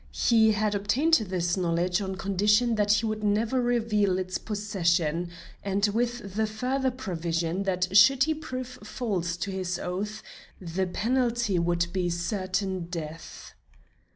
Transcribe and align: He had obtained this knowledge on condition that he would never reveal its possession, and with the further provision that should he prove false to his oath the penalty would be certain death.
He 0.29 0.53
had 0.53 0.73
obtained 0.73 1.13
this 1.13 1.55
knowledge 1.55 2.01
on 2.01 2.15
condition 2.15 2.73
that 2.73 2.91
he 2.91 3.05
would 3.05 3.23
never 3.23 3.61
reveal 3.61 4.17
its 4.17 4.39
possession, 4.39 5.29
and 5.63 5.85
with 5.93 6.33
the 6.35 6.47
further 6.47 6.89
provision 6.89 7.61
that 7.65 7.95
should 7.95 8.23
he 8.23 8.33
prove 8.33 8.79
false 8.83 9.37
to 9.37 9.51
his 9.51 9.77
oath 9.77 10.23
the 10.59 10.87
penalty 10.87 11.59
would 11.59 11.93
be 11.93 12.09
certain 12.09 12.85
death. 12.87 13.53